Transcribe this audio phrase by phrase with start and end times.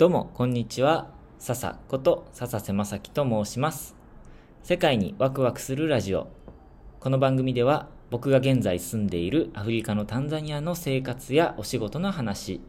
[0.00, 1.10] どうも、こんにちは。
[1.38, 3.94] 笹こと笹瀬正樹と申します。
[4.62, 6.28] 世界にワクワクするラジオ。
[7.00, 12.62] この番組では、僕が現在住んでいるアフリカのタンザニアの生活やお仕事の話、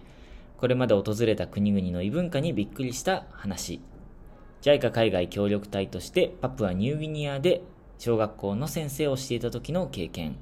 [0.58, 3.80] これまで訪れた国々の異文化にびっくりした話、
[4.62, 7.62] JICA 海外協力隊としてパプアニューギニアで
[7.98, 10.36] 小学校の先生をしていた時の経験、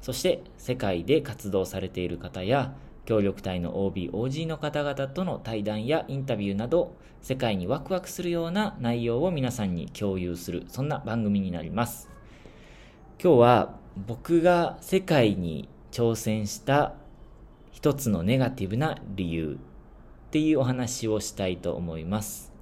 [0.00, 2.74] そして世界で活動されている方や
[3.04, 12.08] 協力隊の OB、OG の方々との対談やインタビューなど世界にワクワクするような内容を皆さんに共有するそんな番組になります。
[13.22, 16.94] 今日は僕が世界に挑戦した
[17.70, 19.58] 一つのネガティブな理由
[20.28, 22.52] っていうお話をしたいと思います。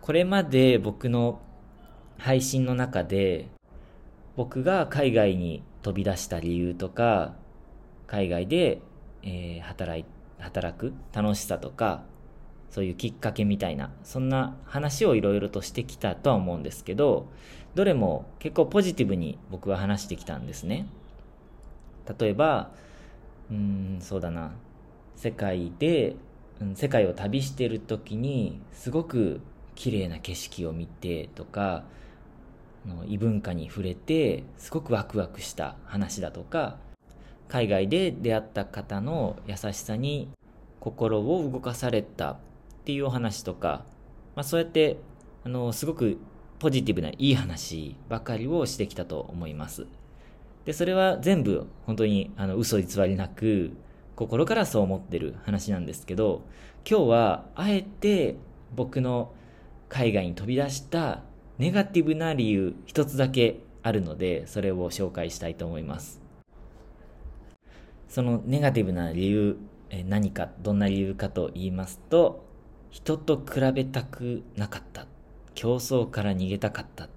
[0.00, 1.40] これまで僕の
[2.18, 3.48] 配信の中で
[4.36, 7.34] 僕が海外に飛び出した理由とか
[8.06, 8.80] 海外で
[9.22, 10.04] えー、働い
[10.38, 12.02] 働く楽しさとか
[12.70, 17.26] そういうきっかけみたいなそんな話をいろいろとしてきたとは思うんですけど
[17.74, 20.86] どれも結構ポジティブに僕は話してきたんですね。
[22.18, 22.70] 例えば
[23.50, 24.52] うんそうだな。
[25.16, 26.16] 世界で、
[26.60, 29.40] うん、世界を旅してる時にすごく
[29.74, 31.84] 綺麗な景色を見てとか
[32.86, 36.78] の異文化に触れてすごくワクワクした話だとか
[37.50, 40.30] 海外で出会った方の優しさに
[40.78, 42.38] 心を動かされたっ
[42.84, 43.84] ていうお話とか、
[44.36, 44.98] まあ、そうやって
[45.44, 46.18] あのすごく
[46.60, 49.86] ポジティブないい話ばかりをしてきたと思います。
[50.64, 53.72] でそれは全部本当にあの嘘偽りなく
[54.14, 56.42] 心からそう思ってる話なんですけど
[56.88, 58.36] 今日はあえて
[58.76, 59.32] 僕の
[59.88, 61.22] 海外に飛び出した
[61.58, 66.20] ネガティブな理由一つだけあるのでそれを紹介したいと思います。
[68.10, 69.56] そのネガティブな理由、
[69.88, 72.44] え何か、どんな理由かと言いますと、
[72.90, 75.06] 人と比べたくなかった。
[75.54, 77.08] 競争から逃げたかったっ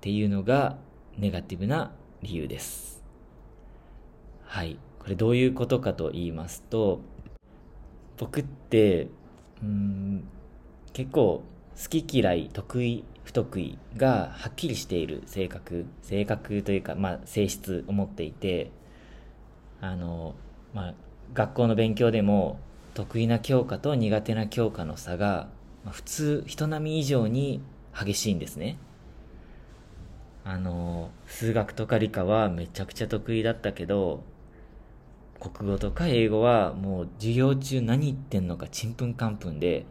[0.00, 0.78] ていうのが
[1.16, 3.04] ネガティブな理由です。
[4.42, 4.78] はい。
[4.98, 7.00] これどういうことかと言いますと、
[8.18, 9.06] 僕って、
[9.62, 10.24] うん、
[10.92, 11.44] 結構
[11.80, 18.72] 好き嫌い、得意、不得意がはっきりしている性格、性格というか、まあ性質を持っていて、
[19.82, 20.34] あの、
[20.72, 20.94] まあ、
[21.34, 22.58] 学校の勉強でも
[22.94, 25.48] 得意な教科と苦手な教科の差が、
[25.84, 27.60] まあ、普通人並み以上に
[27.92, 28.78] 激しいんですね。
[30.44, 34.24] あの数学とか理科はめちゃくちゃ得意だったけど
[35.38, 39.86] 国語とか英語はもう授業中何言ってんのかちんぷんかんぷんで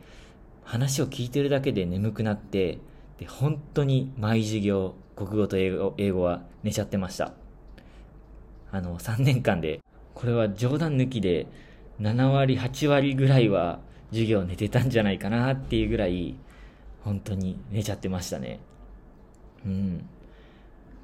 [0.66, 2.80] 話を聞いてるだけで眠くなって
[3.18, 7.41] で本当に毎授業国語と英語英語は寝ちゃってました。
[8.72, 9.82] あの3年間で
[10.14, 11.48] これは冗談抜きで
[12.00, 13.80] 7割8割ぐらいは
[14.12, 16.36] 授業寝てたんじゃないかなっていうぐらい
[17.04, 18.60] 本当に寝ちゃってましたね。
[19.66, 20.06] うん。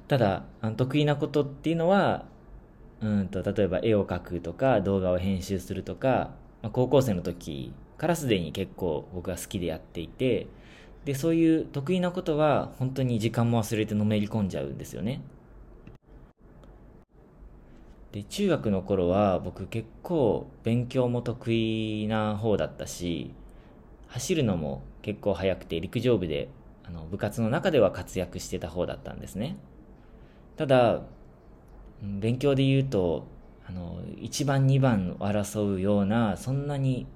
[0.06, 2.24] ただあの得意なことっていうのは
[3.00, 6.30] うんと例えば絵を描くとか動画を編集するとか、
[6.62, 10.46] まあ、高校生の時からすでに結構僕は好きでやっていて
[11.04, 15.20] でそういう得意なことは本当に時間も忘れてのめり込んじゃうんですよね。
[18.12, 23.34] で中学の頃は僕結構勉強も得意な方だったし
[24.08, 26.48] 走るのも結構速くて陸上部で
[26.84, 29.58] あの部活の中では活躍してた方だったんですね。
[30.56, 31.02] ただ
[32.02, 33.26] 勉強で言うと
[33.68, 37.06] あの1番2番を争うようなそんなに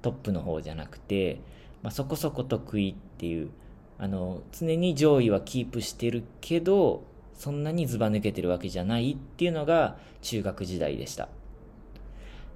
[0.00, 1.40] トップの方じゃなくて、
[1.82, 3.50] まあ、そこそこ得意っていう
[3.98, 7.02] あの常に上位はキープしてるけど
[7.38, 11.28] そんなにずば抜けてるわけじゃないっていうのが中学時代でした。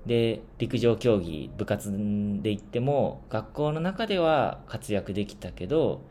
[0.06, 6.02] で、陸上競技、部活で言っても、学校の中では活躍できたけど、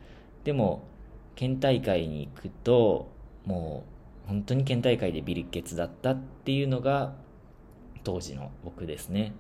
[0.46, 0.84] でも、
[1.36, 3.12] 県大会に行くと、
[3.46, 3.84] も
[4.26, 7.14] う、本当に県大会でビリケツだったっていうのが、
[8.06, 9.34] 当時の僕ですね。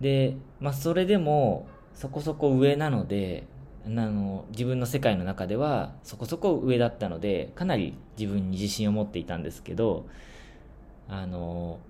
[0.00, 3.44] で、まあ、それでも、そこそこ上なので、
[3.86, 10.06] あの自分の世界の中ではそこそこ上だったのでかなり自分に自信を持っていたんですけど
[11.08, 11.80] あの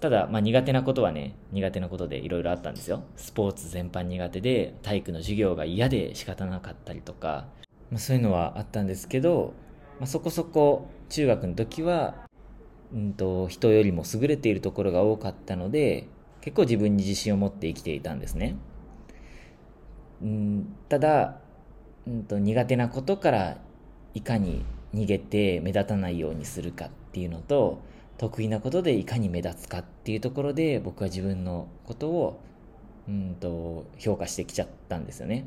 [0.00, 3.04] ただ、まあ、苦手なことはね苦手なことでいろいろあったんですよ。
[3.16, 7.46] スポーツ全般苦手で体育の授業が嫌で仕方なかったりとか、
[7.90, 9.54] まあ、そういうのはあったんですけど、
[9.98, 12.26] まあ、そこそこ中学の時は、
[12.92, 16.06] うんと、人よりも優れているところが多かったので
[16.40, 18.56] 結構自分に自信を持って生きていたんですね。
[20.24, 21.38] うんただ、
[22.06, 23.58] うんと、苦手なことから
[24.14, 27.80] いかに逃げて目立たないようにするかっていうのと
[28.18, 32.40] 得意なことでいかに目立つかっていうところで僕は自分のことを
[33.08, 35.44] うんと、評価してきちゃったんですよね。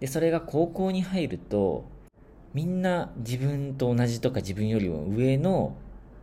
[0.00, 1.84] で、それが高校に入ると、
[2.54, 5.76] みんな自分と同じとか自分よりも上の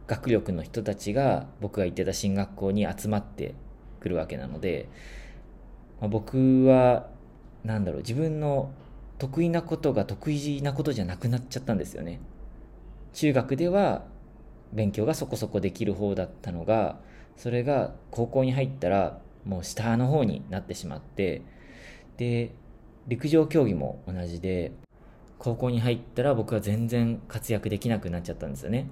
[0.07, 3.53] 学力の人たちが僕が行ってた進学校に集まって
[3.99, 4.87] くるわけなので、
[6.01, 7.09] まあ、僕は、
[7.63, 8.71] なんだろう、自分の
[9.17, 12.19] 得意なことが得意なことじゃなくなっちゃったんですよね。
[13.13, 14.03] 中学では
[14.73, 16.99] 勉強がそこそこできる方だったのが、
[17.37, 21.41] それが高校に入ったらもう下の方になってしまって、
[22.17, 22.53] で、
[23.07, 24.73] 陸上競技も同じで、
[25.37, 28.87] 高校に入ったら僕は全然活躍できなくなっちゃったんですよね。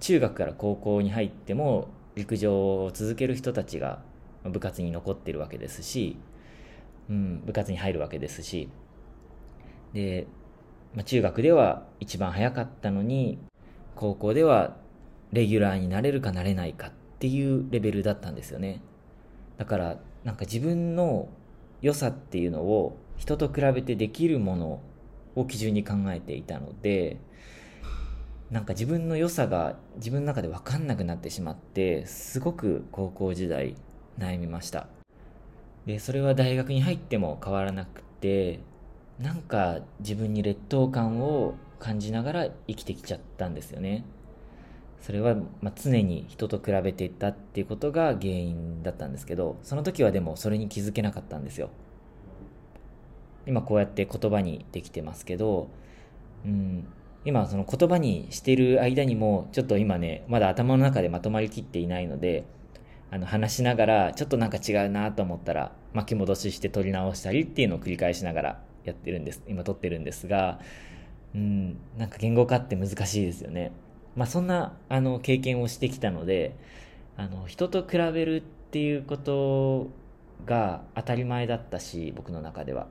[0.00, 4.02] 中学から高校に入っても陸上を続ける人たちが
[4.44, 6.16] 部活に残ってるわけですし、
[7.08, 8.68] うん、部活に入るわけですし、
[9.92, 10.26] で、
[10.94, 13.38] まあ、中学では一番早かったのに、
[13.94, 14.76] 高校では
[15.32, 18.82] レギュラーになれるかなれないかっていうレベルだったんですよね。
[19.56, 21.28] だから、なんか自分の
[21.82, 24.80] 良さっていうのを人と比べてできるもの
[25.34, 27.18] を基準に考えていたので、
[28.50, 33.76] なんか自分の良さが自分の中で分かんなくなってしまって、すごく高校時代
[34.18, 34.95] 悩みました。
[35.86, 38.60] で、それは大学に入っても変わらなくて、
[39.20, 44.04] なんか自分に劣等感を感じながら生きてきちゃったんですよね。
[45.00, 51.70] それは、ま常に人と比べていたっていうことが原因だったんですけど、その時はでもそれに気づけなかったんですよ。
[53.46, 55.68] 今こうやって言葉にできてますけど、
[56.44, 56.88] うん、
[57.24, 62.44] 今その言葉にしてる間にも、ちょっと今ね、まだ頭の中でまとまりきっていないので、
[63.10, 69.42] あの話しながら、ちょっとなんか違うなと思ったら、巻き戻しして取り直したりっていうのを繰り返しながらやってるんです。
[69.46, 70.60] 今撮ってるんですが、
[71.34, 73.72] うん、なんか言語化って難しいですよね。
[74.16, 76.56] まあそんな、あの、経験をしてきたので、
[77.16, 79.88] あの、人と比べるっていうこと
[80.44, 82.88] が当たり前だったし、僕の中では。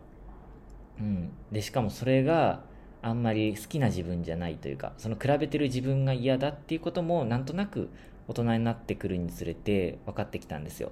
[1.00, 1.32] うん。
[1.52, 2.64] で、しかもそれが
[3.02, 7.90] あんまり好きな自分じゃないというか、その比べてる自分が嫌だっていうこともなんとなく
[8.27, 10.92] 大人になってくるにつれて分かってきたんですよ。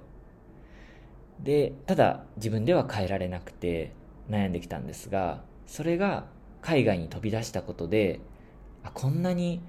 [1.42, 3.92] で、ただ自分では変えられなくて
[4.30, 6.26] 悩んできたんですが、それが
[6.62, 8.20] 海外に飛び出したことで、
[8.82, 9.60] あ、こんなに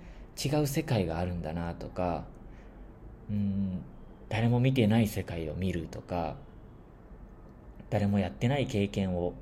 [0.44, 2.25] 違う世界があるんだなとか、
[3.29, 3.81] うん、
[4.29, 6.35] 誰も見てない世界を見るとか、
[7.89, 9.33] 誰もやってない経験を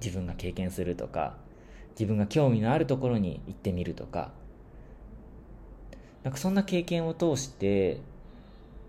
[0.00, 1.36] 自分が経験するとか、
[1.90, 4.32] 自分が興味のあるところに行ってみるとか、
[6.24, 8.00] なんかそんな経験を通して、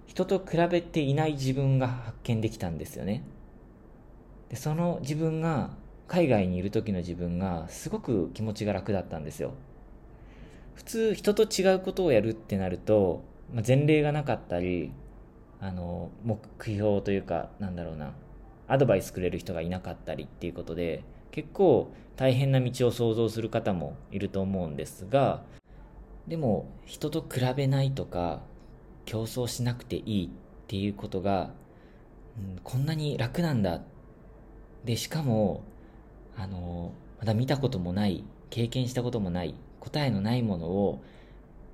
[0.05, 3.23] 人と比べていない自分が発見できたんですよね。
[4.49, 5.71] で、その自分が、
[6.07, 9.53] 海外にいる時の自分がすごく気持ちが楽だったんですよ。
[10.75, 14.91] 普通人と違うことをやるってなると、まあ、前例がなかったり、
[15.59, 18.13] あの、目標というか、なんだろうな、
[18.67, 25.41] アドバイスくれる人がいなかったりっていうことで、結構大変な道を想像する方もいると思うんですが、
[26.27, 28.41] でも人と比べないとか、
[29.05, 30.29] 競争しなくていいっ
[30.67, 31.51] ていうことが、
[32.37, 33.81] うん、こんなに楽なんだ。
[34.85, 35.63] で、しかも、
[36.37, 41.01] あの、まだ見たこともない、経験したこともない、答えのないものを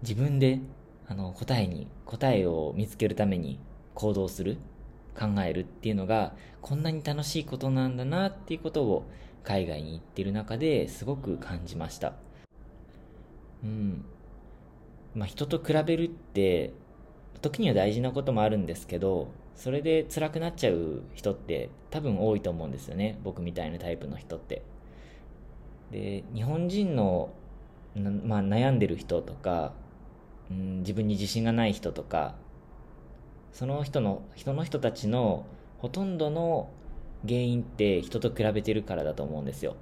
[0.02, 0.60] 自分で
[1.08, 3.60] あの答えに、答えを見つけるために
[3.94, 4.58] 行動する、
[5.18, 9.04] 考えるっていうのがこんなに楽しいことなんだなっていうことを
[9.44, 12.14] 海外に行ってる中ですごく感じました。
[13.64, 14.06] うん。
[15.16, 16.74] まあ人と比べるって
[17.42, 23.20] 時には大事なこともあるんですけど、それで辛くなっちゃう人って多分多いと思うんですよね。
[23.24, 24.62] 僕みたいなタイプの人って。
[25.92, 27.32] で、日本人の
[27.96, 29.74] まあ、悩んでる人とか、
[30.52, 32.36] うん、自分に自信がない人とか、
[33.52, 35.46] その人の、人の人たちの
[35.80, 36.70] ほとんどの
[37.28, 39.76] 原因って人と比べてるからだと思うんですよ。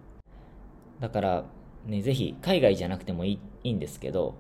[1.00, 1.46] だから、
[1.86, 4.36] ね、ぜひ海外じゃなくてもいいいいんですけど、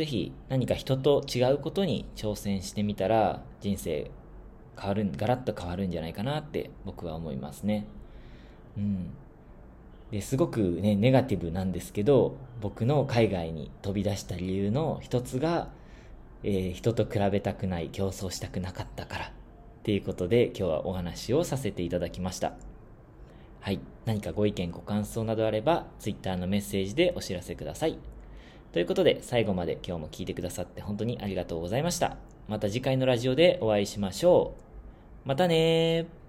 [0.00, 4.10] ぜひ何か人と違うことに挑戦してみたら人生
[4.74, 7.84] 変わる、ガラッと変わるんじゃないかなって僕は思いますね。
[8.78, 9.10] うん。
[10.10, 15.68] ですごくね、ネガティブなんですけど、僕の海外に飛び出した理由の一つが、
[16.44, 19.30] えー、人と比べたくない、競争したくなかったからっ
[19.82, 22.54] ていうことで今日はお話をさせていただきました。
[23.60, 23.80] はい。
[24.06, 27.98] 何かご意見、ご感想などあれば、Twitter のメッセージでお知らせください。
[28.72, 32.16] ということで、最後まで今日も聞いてくださって本当にありがとうございました。
[32.48, 34.54] また次回のラジオでお会いしましょ
[35.24, 35.28] う。
[35.28, 36.19] またねー。